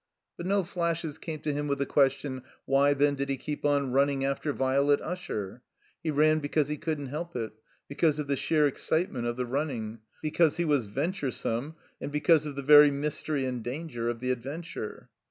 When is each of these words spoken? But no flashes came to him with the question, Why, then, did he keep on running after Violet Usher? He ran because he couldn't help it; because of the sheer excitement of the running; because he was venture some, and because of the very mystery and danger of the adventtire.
But 0.35 0.47
no 0.47 0.63
flashes 0.63 1.19
came 1.19 1.41
to 1.41 1.53
him 1.53 1.67
with 1.67 1.77
the 1.77 1.85
question, 1.85 2.41
Why, 2.65 2.95
then, 2.95 3.13
did 3.13 3.29
he 3.29 3.37
keep 3.37 3.63
on 3.63 3.91
running 3.91 4.25
after 4.25 4.51
Violet 4.51 4.99
Usher? 4.99 5.61
He 6.01 6.09
ran 6.09 6.39
because 6.39 6.69
he 6.69 6.77
couldn't 6.77 7.09
help 7.09 7.35
it; 7.35 7.51
because 7.87 8.17
of 8.17 8.25
the 8.25 8.35
sheer 8.35 8.65
excitement 8.65 9.27
of 9.27 9.37
the 9.37 9.45
running; 9.45 9.99
because 10.23 10.57
he 10.57 10.65
was 10.65 10.87
venture 10.87 11.29
some, 11.29 11.75
and 12.01 12.11
because 12.11 12.47
of 12.47 12.55
the 12.55 12.63
very 12.63 12.89
mystery 12.89 13.45
and 13.45 13.63
danger 13.63 14.09
of 14.09 14.21
the 14.21 14.35
adventtire. 14.35 15.09